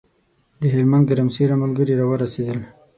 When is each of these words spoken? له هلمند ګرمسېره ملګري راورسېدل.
له 0.59 0.67
هلمند 0.75 1.05
ګرمسېره 1.09 1.55
ملګري 1.63 1.93
راورسېدل. 1.99 2.59